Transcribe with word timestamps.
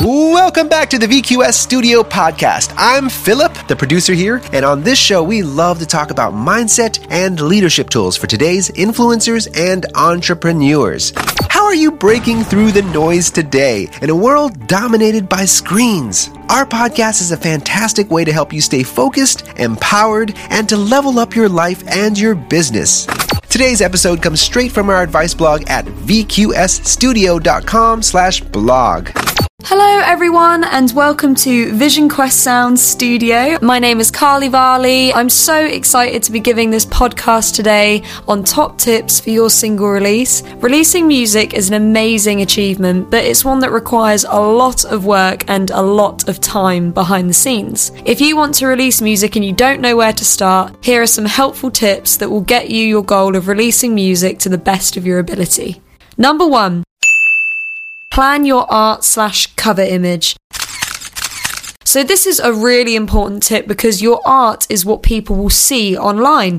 Welcome 0.00 0.68
back 0.68 0.90
to 0.90 0.98
the 0.98 1.08
VQS 1.08 1.54
Studio 1.54 2.04
Podcast. 2.04 2.72
I'm 2.76 3.08
Philip, 3.08 3.52
the 3.66 3.74
producer 3.74 4.14
here, 4.14 4.40
and 4.52 4.64
on 4.64 4.84
this 4.84 4.96
show, 4.96 5.24
we 5.24 5.42
love 5.42 5.80
to 5.80 5.86
talk 5.86 6.12
about 6.12 6.34
mindset 6.34 7.04
and 7.10 7.40
leadership 7.40 7.90
tools 7.90 8.16
for 8.16 8.28
today's 8.28 8.70
influencers 8.70 9.48
and 9.58 9.86
entrepreneurs. 9.96 11.12
How 11.48 11.64
are 11.64 11.74
you 11.74 11.90
breaking 11.90 12.44
through 12.44 12.70
the 12.70 12.82
noise 12.82 13.28
today 13.28 13.88
in 14.00 14.10
a 14.10 14.14
world 14.14 14.68
dominated 14.68 15.28
by 15.28 15.44
screens? 15.44 16.30
Our 16.48 16.64
podcast 16.64 17.20
is 17.20 17.32
a 17.32 17.36
fantastic 17.36 18.08
way 18.08 18.24
to 18.24 18.32
help 18.32 18.52
you 18.52 18.60
stay 18.60 18.84
focused, 18.84 19.48
empowered, 19.58 20.32
and 20.50 20.68
to 20.68 20.76
level 20.76 21.18
up 21.18 21.34
your 21.34 21.48
life 21.48 21.82
and 21.88 22.16
your 22.16 22.36
business. 22.36 23.04
Today's 23.48 23.80
episode 23.80 24.22
comes 24.22 24.40
straight 24.40 24.70
from 24.70 24.90
our 24.90 25.02
advice 25.02 25.34
blog 25.34 25.64
at 25.68 25.86
vqsstudio.com 25.86 28.02
slash 28.02 28.42
blog. 28.42 29.08
Hello, 29.70 30.00
everyone, 30.02 30.64
and 30.64 30.90
welcome 30.92 31.34
to 31.34 31.74
Vision 31.74 32.08
Quest 32.08 32.40
Sound 32.42 32.80
Studio. 32.80 33.58
My 33.60 33.78
name 33.78 34.00
is 34.00 34.10
Carly 34.10 34.48
Varley. 34.48 35.12
I'm 35.12 35.28
so 35.28 35.62
excited 35.62 36.22
to 36.22 36.32
be 36.32 36.40
giving 36.40 36.70
this 36.70 36.86
podcast 36.86 37.54
today 37.54 38.02
on 38.26 38.44
top 38.44 38.78
tips 38.78 39.20
for 39.20 39.28
your 39.28 39.50
single 39.50 39.90
release. 39.90 40.42
Releasing 40.54 41.06
music 41.06 41.52
is 41.52 41.68
an 41.68 41.74
amazing 41.74 42.40
achievement, 42.40 43.10
but 43.10 43.26
it's 43.26 43.44
one 43.44 43.58
that 43.58 43.70
requires 43.70 44.24
a 44.24 44.40
lot 44.40 44.86
of 44.86 45.04
work 45.04 45.44
and 45.50 45.70
a 45.70 45.82
lot 45.82 46.30
of 46.30 46.40
time 46.40 46.90
behind 46.90 47.28
the 47.28 47.34
scenes. 47.34 47.92
If 48.06 48.22
you 48.22 48.38
want 48.38 48.54
to 48.54 48.66
release 48.68 49.02
music 49.02 49.36
and 49.36 49.44
you 49.44 49.52
don't 49.52 49.82
know 49.82 49.98
where 49.98 50.14
to 50.14 50.24
start, 50.24 50.82
here 50.82 51.02
are 51.02 51.06
some 51.06 51.26
helpful 51.26 51.70
tips 51.70 52.16
that 52.16 52.30
will 52.30 52.40
get 52.40 52.70
you 52.70 52.86
your 52.86 53.04
goal 53.04 53.36
of 53.36 53.48
releasing 53.48 53.94
music 53.94 54.38
to 54.38 54.48
the 54.48 54.56
best 54.56 54.96
of 54.96 55.04
your 55.04 55.18
ability. 55.18 55.82
Number 56.16 56.46
one, 56.46 56.84
plan 58.18 58.44
your 58.44 58.66
art 58.68 59.04
slash 59.04 59.46
cover 59.54 59.80
image. 59.80 60.34
So, 61.84 62.02
this 62.02 62.26
is 62.26 62.40
a 62.40 62.52
really 62.52 62.96
important 62.96 63.44
tip 63.44 63.68
because 63.68 64.02
your 64.02 64.20
art 64.26 64.66
is 64.68 64.84
what 64.84 65.04
people 65.04 65.36
will 65.36 65.50
see 65.50 65.96
online. 65.96 66.56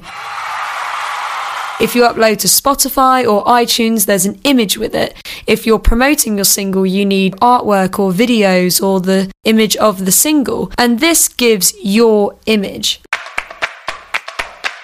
If 1.81 1.95
you 1.95 2.03
upload 2.03 2.37
to 2.39 2.47
Spotify 2.47 3.29
or 3.29 3.43
iTunes, 3.43 4.05
there's 4.05 4.25
an 4.25 4.39
image 4.45 4.77
with 4.77 4.95
it. 4.95 5.21
If 5.47 5.65
you're 5.65 5.79
promoting 5.79 6.37
your 6.37 6.45
single, 6.45 6.85
you 6.85 7.05
need 7.05 7.33
artwork 7.41 7.99
or 7.99 8.13
videos 8.13 8.81
or 8.81 9.01
the 9.01 9.29
image 9.43 9.75
of 9.75 10.05
the 10.05 10.13
single. 10.13 10.71
And 10.77 11.01
this 11.01 11.27
gives 11.27 11.73
your 11.83 12.37
image. 12.45 13.01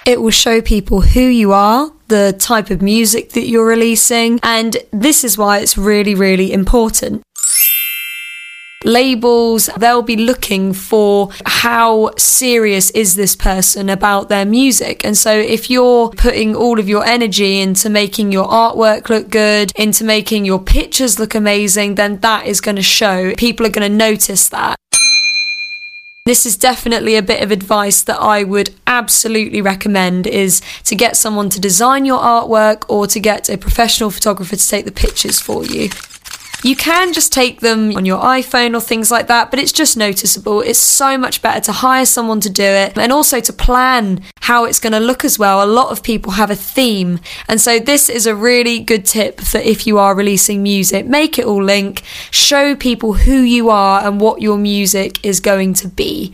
It 0.06 0.22
will 0.22 0.32
show 0.46 0.60
people 0.60 1.00
who 1.00 1.22
you 1.22 1.54
are, 1.54 1.95
the 2.08 2.36
type 2.38 2.70
of 2.70 2.82
music 2.82 3.32
that 3.32 3.48
you're 3.48 3.68
releasing, 3.68 4.40
and 4.44 4.78
this 4.92 5.24
is 5.24 5.38
why 5.38 5.60
it's 5.60 5.78
really, 5.78 6.16
really 6.16 6.52
important. 6.52 7.24
Labels, 8.84 9.68
they'll 9.78 10.04
be 10.04 10.16
looking 10.16 10.72
for 10.72 11.32
how 11.44 12.12
serious 12.18 12.92
is 12.92 13.16
this 13.16 13.36
person 13.36 13.90
about 13.90 14.30
their 14.30 14.46
music. 14.46 15.04
And 15.04 15.18
so 15.18 15.36
if 15.36 15.72
you're 15.72 16.12
putting 16.12 16.56
all 16.56 16.80
of 16.80 16.88
your 16.88 17.04
energy 17.04 17.60
into 17.60 17.90
making 17.90 18.32
your 18.32 18.48
artwork 18.48 19.10
look 19.10 19.32
good, 19.32 19.72
into 19.76 20.04
making 20.04 20.46
your 20.46 20.60
pictures 20.60 21.18
look 21.18 21.34
amazing, 21.34 21.96
then 21.96 22.20
that 22.20 22.46
is 22.46 22.62
going 22.62 22.76
to 22.76 22.84
show. 22.84 23.34
People 23.34 23.66
are 23.66 23.72
going 23.72 23.92
to 23.92 23.98
notice 23.98 24.50
that. 24.50 24.78
This 26.26 26.48
is 26.48 26.58
definitely 26.58 27.18
a 27.18 27.22
bit 27.22 27.44
of 27.44 27.52
advice 27.52 28.02
that 28.02 28.20
I 28.20 28.44
would 28.44 28.74
absolutely 28.88 29.62
recommend 29.62 30.26
is 30.26 30.60
to 30.86 30.96
get 30.96 31.16
someone 31.16 31.52
to 31.52 31.60
design 31.60 32.04
your 32.04 32.18
artwork 32.18 32.84
or 32.90 33.06
to 33.06 33.20
get 33.20 33.48
a 33.48 33.60
professional 33.60 34.10
photographer 34.10 34.56
to 34.56 34.68
take 34.68 34.86
the 34.86 34.92
pictures 34.92 35.40
for 35.40 35.64
you. 35.64 35.92
You 36.66 36.76
can 36.76 37.14
just 37.14 37.32
take 37.32 37.60
them 37.60 37.96
on 37.96 38.06
your 38.06 38.20
iPhone 38.20 38.76
or 38.76 38.82
things 38.82 39.12
like 39.12 39.28
that, 39.28 39.52
but 39.52 39.60
it's 39.60 39.72
just 39.72 39.96
noticeable. 39.96 40.62
It's 40.62 40.80
so 40.80 41.16
much 41.16 41.44
better 41.44 41.62
to 41.66 41.72
hire 41.72 42.08
someone 42.08 42.40
to 42.40 42.50
do 42.50 42.64
it 42.64 42.98
and 42.98 43.12
also 43.12 43.40
to 43.40 43.54
plan 43.54 44.24
how 44.42 44.66
it's 44.66 44.80
going 44.80 44.94
to 44.94 45.00
look 45.00 45.24
as 45.24 45.38
well. 45.38 45.64
A 45.64 45.70
lot 45.70 45.92
of 45.92 46.02
people 46.02 46.32
have 46.32 46.50
a 46.50 46.56
theme, 46.56 47.20
and 47.48 47.62
so 47.62 47.78
this 47.78 48.10
is 48.10 48.26
a 48.26 48.34
really 48.34 48.80
good 48.80 49.06
tip 49.06 49.42
for 49.42 49.60
if 49.60 49.86
you 49.86 50.00
are 50.00 50.16
releasing 50.16 50.64
music. 50.64 51.06
Make 51.06 51.38
it 51.38 51.46
all 51.46 51.64
link, 51.64 52.02
show 52.32 52.76
people 52.76 53.14
who 53.14 53.42
you 53.42 53.70
are 53.70 54.04
and 54.04 54.20
what 54.20 54.42
your 54.42 54.58
music 54.58 55.24
is 55.24 55.40
going 55.40 55.76
to 55.76 55.88
be. 55.88 56.34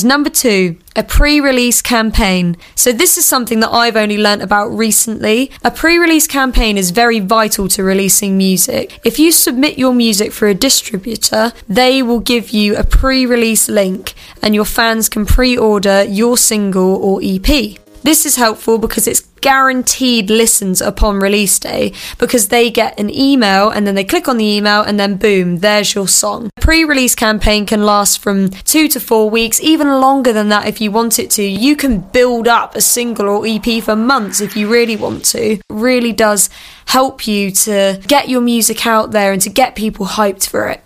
And 0.00 0.08
number 0.08 0.30
two, 0.30 0.78
a 0.96 1.02
pre 1.02 1.40
release 1.40 1.82
campaign. 1.82 2.56
So, 2.74 2.92
this 2.92 3.18
is 3.18 3.26
something 3.26 3.60
that 3.60 3.70
I've 3.70 3.96
only 3.96 4.16
learnt 4.16 4.42
about 4.42 4.68
recently. 4.68 5.50
A 5.62 5.70
pre 5.70 5.98
release 5.98 6.26
campaign 6.26 6.78
is 6.78 6.90
very 6.90 7.20
vital 7.20 7.68
to 7.68 7.82
releasing 7.82 8.38
music. 8.38 9.00
If 9.04 9.18
you 9.18 9.32
submit 9.32 9.78
your 9.78 9.92
music 9.92 10.32
for 10.32 10.48
a 10.48 10.54
distributor, 10.54 11.52
they 11.68 12.02
will 12.02 12.20
give 12.20 12.50
you 12.50 12.76
a 12.76 12.84
pre 12.84 13.26
release 13.26 13.68
link 13.68 14.14
and 14.42 14.54
your 14.54 14.64
fans 14.64 15.08
can 15.08 15.26
pre 15.26 15.56
order 15.56 16.04
your 16.04 16.38
single 16.38 16.96
or 16.96 17.20
EP. 17.22 17.78
This 18.02 18.24
is 18.24 18.36
helpful 18.36 18.78
because 18.78 19.06
it's 19.06 19.20
guaranteed 19.42 20.30
listens 20.30 20.80
upon 20.80 21.18
release 21.18 21.58
day 21.58 21.92
because 22.18 22.48
they 22.48 22.70
get 22.70 22.98
an 22.98 23.10
email 23.10 23.68
and 23.68 23.86
then 23.86 23.94
they 23.94 24.04
click 24.04 24.26
on 24.26 24.38
the 24.38 24.44
email 24.44 24.82
and 24.82 24.98
then 24.98 25.16
boom, 25.16 25.58
there's 25.58 25.94
your 25.94 26.08
song. 26.08 26.50
Pre 26.60 26.84
release 26.84 27.14
campaign 27.14 27.66
can 27.66 27.84
last 27.84 28.20
from 28.20 28.50
two 28.50 28.88
to 28.88 29.00
four 29.00 29.28
weeks, 29.28 29.60
even 29.60 30.00
longer 30.00 30.32
than 30.32 30.48
that 30.48 30.66
if 30.66 30.80
you 30.80 30.90
want 30.90 31.18
it 31.18 31.30
to. 31.32 31.42
You 31.42 31.76
can 31.76 32.00
build 32.00 32.48
up 32.48 32.74
a 32.74 32.80
single 32.80 33.28
or 33.28 33.46
EP 33.46 33.82
for 33.82 33.96
months 33.96 34.40
if 34.40 34.56
you 34.56 34.68
really 34.68 34.96
want 34.96 35.24
to. 35.26 35.52
It 35.52 35.62
really 35.68 36.12
does 36.12 36.48
help 36.86 37.26
you 37.26 37.50
to 37.50 38.00
get 38.06 38.28
your 38.28 38.40
music 38.40 38.86
out 38.86 39.10
there 39.10 39.32
and 39.32 39.42
to 39.42 39.50
get 39.50 39.74
people 39.74 40.06
hyped 40.06 40.48
for 40.48 40.68
it. 40.68 40.82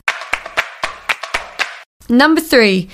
Number 2.08 2.40
three, 2.40 2.90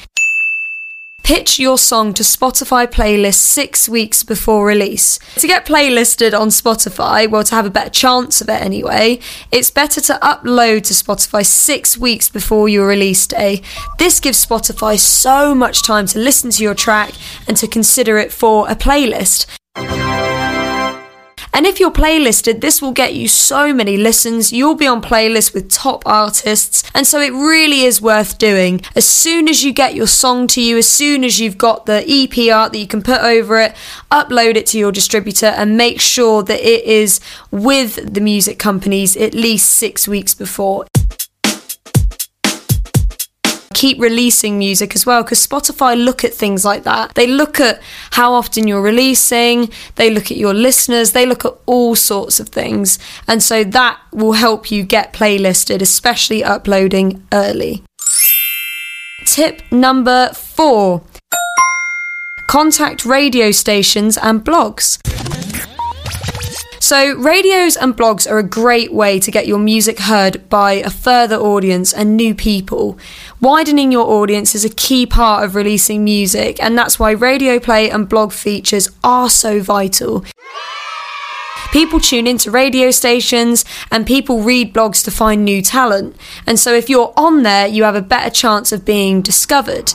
Pitch 1.31 1.61
your 1.61 1.79
song 1.79 2.13
to 2.15 2.25
Spotify 2.25 2.89
playlists 2.89 3.35
six 3.35 3.89
weeks 3.89 4.25
before 4.25 4.67
release. 4.67 5.21
To 5.37 5.47
get 5.47 5.65
playlisted 5.65 6.37
on 6.37 6.49
Spotify, 6.49 7.31
well, 7.31 7.45
to 7.45 7.55
have 7.55 7.65
a 7.65 7.71
better 7.71 7.89
chance 7.89 8.41
of 8.41 8.49
it 8.49 8.61
anyway, 8.61 9.21
it's 9.53 9.71
better 9.71 10.01
to 10.01 10.15
upload 10.15 10.83
to 10.87 10.93
Spotify 10.93 11.47
six 11.47 11.97
weeks 11.97 12.29
before 12.29 12.69
your 12.69 12.85
release 12.85 13.29
day. 13.29 13.63
This 13.97 14.19
gives 14.19 14.45
Spotify 14.45 14.99
so 14.99 15.55
much 15.55 15.85
time 15.85 16.07
to 16.07 16.19
listen 16.19 16.51
to 16.51 16.65
your 16.65 16.75
track 16.75 17.13
and 17.47 17.57
to 17.59 17.69
consider 17.69 18.19
it 18.19 18.33
for 18.33 18.69
a 18.69 18.75
playlist. 18.75 19.47
And 21.53 21.67
if 21.67 21.81
you're 21.81 21.91
playlisted, 21.91 22.61
this 22.61 22.81
will 22.81 22.93
get 22.93 23.15
you 23.15 23.29
so 23.29 23.73
many 23.73 23.97
listens. 23.97 24.53
You'll 24.53 24.77
be 24.77 24.87
on 24.87 25.03
playlists 25.03 25.53
with 25.53 25.71
top 25.71 26.03
artists. 26.07 26.83
And 26.95 27.07
so 27.07 27.21
it 27.21 27.33
really 27.33 27.83
is 27.83 28.01
worth 28.01 28.39
doing. 28.39 28.81
As 28.95 29.07
soon 29.07 29.49
as 29.49 29.65
you 29.65 29.73
get 29.73 29.95
your 29.95 30.07
song 30.07 30.47
to 30.49 30.63
you, 30.63 30.79
as 30.79 30.89
soon 30.89 31.25
as 31.25 31.41
you've 31.41 31.59
got 31.59 31.87
the 31.87 32.05
EP 32.09 32.55
art 32.55 32.73
that 32.73 32.79
you 32.79 32.87
can 32.87 33.03
put 33.03 33.21
over 33.21 33.61
it, 33.61 33.75
upload 34.11 34.57
it 34.57 34.67
to 34.67 34.79
your 34.79 34.93
distributor 34.93 35.47
and 35.47 35.77
make 35.77 36.01
sure 36.01 36.43
that 36.43 36.61
it 36.61 36.85
is 36.85 37.21
with 37.51 38.15
the 38.15 38.21
music 38.21 38.59
companies 38.59 39.17
at 39.17 39.35
least 39.35 39.71
six 39.71 40.07
weeks 40.07 40.35
before 40.35 40.87
keep 43.73 44.01
releasing 44.01 44.59
music 44.59 44.95
as 44.97 45.07
well 45.07 45.23
because 45.23 45.47
Spotify 45.47 45.97
look 45.97 46.25
at 46.25 46.35
things 46.35 46.65
like 46.65 46.83
that. 46.83 47.15
They 47.15 47.27
look 47.27 47.61
at 47.61 47.81
how 48.11 48.33
often 48.33 48.67
you're 48.67 48.83
releasing, 48.83 49.71
they 49.95 50.11
look 50.11 50.31
at 50.31 50.37
your 50.37 50.55
listeners, 50.55 51.13
they 51.13 51.25
look 51.25 51.45
at 51.45 51.55
all 51.67 51.95
sorts 51.95 52.41
of 52.41 52.49
things. 52.49 52.99
And 53.29 53.43
so 53.43 53.63
that 53.65 54.01
will 54.13 54.33
help 54.33 54.71
you 54.71 54.83
get 54.83 55.13
playlisted, 55.13 55.81
especially 55.83 56.43
uploading 56.43 57.27
early. 57.33 57.85
Tip 59.27 59.63
number 59.71 60.31
four 60.35 61.03
contact 62.49 63.05
radio 63.05 63.53
stations 63.53 64.19
and 64.19 64.45
blogs. 64.45 64.99
So, 66.91 67.15
radios 67.15 67.77
and 67.77 67.97
blogs 67.97 68.29
are 68.29 68.41
a 68.41 68.43
great 68.43 68.93
way 68.93 69.21
to 69.21 69.31
get 69.31 69.47
your 69.47 69.61
music 69.61 70.01
heard 70.01 70.49
by 70.49 70.73
a 70.73 70.91
further 70.91 71.37
audience 71.37 71.93
and 71.93 72.17
new 72.17 72.35
people. 72.35 72.99
Widening 73.41 73.93
your 73.93 74.11
audience 74.11 74.57
is 74.57 74.65
a 74.65 74.71
key 74.71 75.07
part 75.07 75.45
of 75.45 75.55
releasing 75.55 76.03
music, 76.03 76.61
and 76.61 76.77
that's 76.77 76.99
why 76.99 77.13
radio 77.13 77.61
play 77.61 77.89
and 77.89 78.09
blog 78.09 78.33
features 78.33 78.89
are 79.05 79.31
so 79.31 79.61
vital. 79.61 80.25
People 81.71 82.01
tune 82.01 82.27
into 82.27 82.51
radio 82.51 82.91
stations 82.91 83.65
and 83.93 84.05
people 84.05 84.43
read 84.43 84.75
blogs 84.75 85.05
to 85.05 85.13
find 85.13 85.45
new 85.45 85.63
talent. 85.63 86.17
And 86.45 86.59
so 86.59 86.75
if 86.75 86.91
you're 86.91 87.15
on 87.17 87.45
there, 87.45 87.69
you 87.69 87.85
have 87.85 87.95
a 87.95 88.03
better 88.03 88.31
chance 88.31 88.73
of 88.73 88.85
being 88.85 89.23
discovered. 89.23 89.93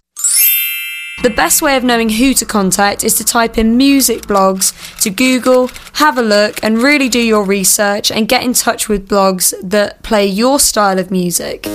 The 1.24 1.30
best 1.30 1.62
way 1.62 1.76
of 1.76 1.84
knowing 1.84 2.10
who 2.10 2.34
to 2.36 2.46
contact 2.46 3.04
is 3.04 3.16
to 3.16 3.24
type 3.24 3.58
in 3.58 3.78
music 3.78 4.24
blogs 4.24 4.74
to 5.02 5.10
Google, 5.10 5.70
have 5.94 6.18
a 6.18 6.22
look, 6.22 6.64
and 6.64 6.78
really 6.78 7.10
do 7.10 7.20
your 7.20 7.44
research 7.44 8.12
and 8.12 8.28
get 8.28 8.44
in 8.44 8.54
touch 8.54 8.90
with 8.90 9.08
blogs 9.08 9.54
that 9.64 10.04
play 10.04 10.26
your 10.26 10.60
style 10.60 11.00
of 11.00 11.12
music. 11.12 11.68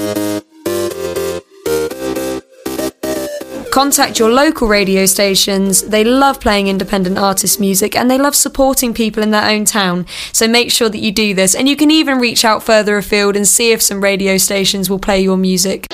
Contact 3.73 4.19
your 4.19 4.31
local 4.31 4.69
radio 4.69 5.07
stations. 5.07 5.83
They 5.83 6.05
love 6.05 6.41
playing 6.41 6.67
independent 6.67 7.19
artist 7.19 7.61
music 7.61 7.97
and 7.97 8.11
they 8.11 8.19
love 8.19 8.35
supporting 8.35 8.93
people 8.93 9.23
in 9.23 9.31
their 9.31 9.49
own 9.49 9.65
town. 9.65 10.07
So 10.33 10.49
make 10.49 10.71
sure 10.71 10.89
that 10.89 10.99
you 10.99 11.13
do 11.13 11.35
this. 11.35 11.55
And 11.55 11.69
you 11.69 11.77
can 11.77 11.91
even 11.91 12.19
reach 12.19 12.45
out 12.45 12.63
further 12.63 12.99
afield 12.99 13.37
and 13.37 13.47
see 13.49 13.73
if 13.73 13.81
some 13.81 14.03
radio 14.03 14.37
stations 14.39 14.91
will 14.91 14.99
play 14.99 15.21
your 15.21 15.37
music. 15.37 15.87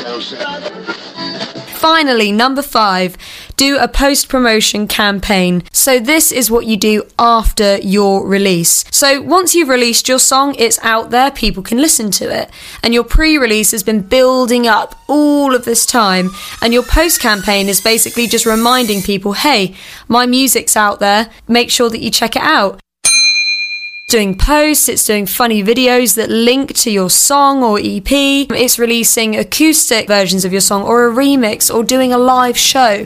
Finally, 1.77 2.33
number 2.33 2.63
five, 2.63 3.19
do 3.57 3.77
a 3.79 3.87
post 3.87 4.31
promotion 4.31 4.89
campaign. 4.89 5.63
So, 5.73 6.01
this 6.01 6.33
is 6.33 6.51
what 6.51 6.65
you 6.65 6.79
do 6.79 7.07
after 7.19 7.77
your 7.79 8.27
release. 8.27 8.87
So, 8.91 9.21
once 9.21 9.55
you've 9.55 9.69
released 9.69 10.09
your 10.09 10.19
song, 10.19 10.55
it's 10.59 10.79
out 10.83 11.11
there, 11.11 11.31
people 11.31 11.63
can 11.63 11.79
listen 11.79 12.11
to 12.13 12.35
it. 12.35 12.51
And 12.83 12.95
your 12.95 13.05
pre 13.05 13.37
release 13.37 13.73
has 13.73 13.83
been 13.83 14.01
building 14.01 14.67
up 14.67 14.99
all 15.07 15.55
of 15.55 15.67
this 15.67 15.85
time. 15.85 16.31
And 16.63 16.73
your 16.73 16.83
post 16.83 17.21
campaign 17.21 17.69
is 17.69 17.83
basically 17.83 18.27
just 18.27 18.47
reminding 18.47 19.03
people 19.03 19.35
hey, 19.35 19.77
my 20.09 20.25
music's 20.25 20.77
out 20.77 20.99
there, 20.99 21.29
make 21.47 21.71
sure 21.71 21.91
that 21.91 22.01
you 22.01 22.11
check 22.11 22.37
it 22.37 22.43
out 22.43 22.81
doing 24.09 24.39
posts, 24.39 24.89
it's 24.89 25.05
doing 25.05 25.27
funny 25.27 25.65
videos 25.65 26.15
that 26.15 26.31
link 26.31 26.73
to 26.73 26.93
your 26.93 27.11
song 27.11 27.65
or 27.65 27.77
EP, 27.77 28.07
it's 28.13 28.79
releasing 28.79 29.35
acoustic 29.35 30.07
versions 30.07 30.45
of 30.45 30.53
your 30.53 30.61
song 30.61 30.85
or 30.85 31.09
a 31.09 31.13
remix 31.13 31.75
or 31.75 31.83
doing 31.83 32.13
a 32.13 32.19
live 32.19 32.57
show. 32.57 33.05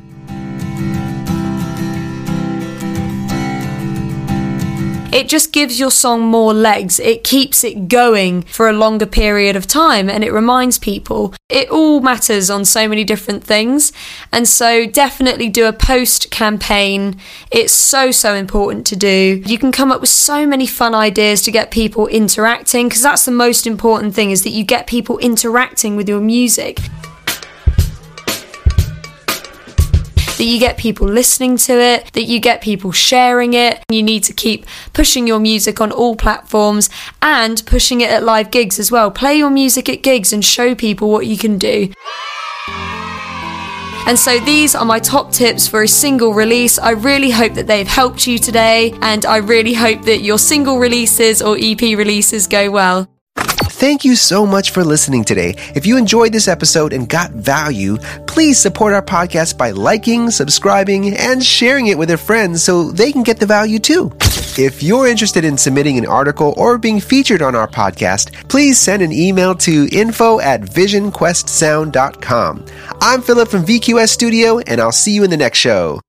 It 5.12 5.28
just 5.28 5.52
gives 5.52 5.80
your 5.80 5.90
song 5.90 6.22
more 6.22 6.54
legs. 6.54 7.00
It 7.00 7.24
keeps 7.24 7.64
it 7.64 7.88
going 7.88 8.42
for 8.42 8.68
a 8.68 8.72
longer 8.72 9.06
period 9.06 9.56
of 9.56 9.66
time 9.66 10.08
and 10.08 10.22
it 10.22 10.32
reminds 10.32 10.78
people. 10.78 11.34
It 11.48 11.68
all 11.70 12.00
matters 12.00 12.50
on 12.50 12.64
so 12.64 12.88
many 12.88 13.04
different 13.04 13.42
things. 13.42 13.92
And 14.32 14.46
so 14.46 14.86
definitely 14.86 15.48
do 15.48 15.66
a 15.66 15.72
post 15.72 16.30
campaign. 16.30 17.18
It's 17.50 17.72
so, 17.72 18.10
so 18.10 18.34
important 18.34 18.86
to 18.86 18.96
do. 18.96 19.42
You 19.44 19.58
can 19.58 19.72
come 19.72 19.90
up 19.90 20.00
with 20.00 20.10
so 20.10 20.46
many 20.46 20.66
fun 20.66 20.94
ideas 20.94 21.42
to 21.42 21.50
get 21.50 21.70
people 21.70 22.06
interacting 22.06 22.88
because 22.88 23.02
that's 23.02 23.24
the 23.24 23.32
most 23.32 23.66
important 23.66 24.14
thing 24.14 24.30
is 24.30 24.44
that 24.44 24.50
you 24.50 24.64
get 24.64 24.86
people 24.86 25.18
interacting 25.18 25.96
with 25.96 26.08
your 26.08 26.20
music. 26.20 26.78
That 30.40 30.46
you 30.46 30.58
get 30.58 30.78
people 30.78 31.06
listening 31.06 31.58
to 31.58 31.78
it, 31.78 32.10
that 32.14 32.22
you 32.22 32.40
get 32.40 32.62
people 32.62 32.92
sharing 32.92 33.52
it. 33.52 33.84
You 33.90 34.02
need 34.02 34.24
to 34.24 34.32
keep 34.32 34.64
pushing 34.94 35.26
your 35.26 35.38
music 35.38 35.82
on 35.82 35.92
all 35.92 36.16
platforms 36.16 36.88
and 37.20 37.62
pushing 37.66 38.00
it 38.00 38.08
at 38.08 38.22
live 38.22 38.50
gigs 38.50 38.78
as 38.78 38.90
well. 38.90 39.10
Play 39.10 39.36
your 39.36 39.50
music 39.50 39.86
at 39.90 40.02
gigs 40.02 40.32
and 40.32 40.42
show 40.42 40.74
people 40.74 41.10
what 41.10 41.26
you 41.26 41.36
can 41.36 41.58
do. 41.58 41.92
And 44.06 44.18
so 44.18 44.38
these 44.40 44.74
are 44.74 44.86
my 44.86 44.98
top 44.98 45.30
tips 45.30 45.68
for 45.68 45.82
a 45.82 45.88
single 45.88 46.32
release. 46.32 46.78
I 46.78 46.92
really 46.92 47.30
hope 47.30 47.52
that 47.52 47.66
they've 47.66 47.86
helped 47.86 48.26
you 48.26 48.38
today, 48.38 48.94
and 49.02 49.26
I 49.26 49.36
really 49.36 49.74
hope 49.74 50.06
that 50.06 50.22
your 50.22 50.38
single 50.38 50.78
releases 50.78 51.42
or 51.42 51.58
EP 51.60 51.82
releases 51.82 52.46
go 52.46 52.70
well. 52.70 53.06
Thank 53.80 54.04
you 54.04 54.14
so 54.14 54.44
much 54.44 54.72
for 54.72 54.84
listening 54.84 55.24
today. 55.24 55.54
If 55.74 55.86
you 55.86 55.96
enjoyed 55.96 56.34
this 56.34 56.48
episode 56.48 56.92
and 56.92 57.08
got 57.08 57.30
value, 57.30 57.96
please 58.26 58.58
support 58.58 58.92
our 58.92 59.00
podcast 59.00 59.56
by 59.56 59.70
liking, 59.70 60.30
subscribing, 60.30 61.16
and 61.16 61.42
sharing 61.42 61.86
it 61.86 61.96
with 61.96 62.10
your 62.10 62.18
friends 62.18 62.62
so 62.62 62.90
they 62.90 63.10
can 63.10 63.22
get 63.22 63.40
the 63.40 63.46
value 63.46 63.78
too. 63.78 64.12
If 64.58 64.82
you're 64.82 65.06
interested 65.06 65.46
in 65.46 65.56
submitting 65.56 65.96
an 65.96 66.04
article 66.04 66.52
or 66.58 66.76
being 66.76 67.00
featured 67.00 67.40
on 67.40 67.54
our 67.54 67.68
podcast, 67.68 68.46
please 68.50 68.78
send 68.78 69.00
an 69.00 69.12
email 69.12 69.54
to 69.54 69.88
info 69.90 70.40
at 70.40 70.60
visionquestsound.com. 70.60 72.66
I'm 73.00 73.22
Philip 73.22 73.48
from 73.48 73.64
VQS 73.64 74.10
Studio, 74.10 74.58
and 74.58 74.78
I'll 74.78 74.92
see 74.92 75.12
you 75.12 75.24
in 75.24 75.30
the 75.30 75.38
next 75.38 75.58
show. 75.58 76.02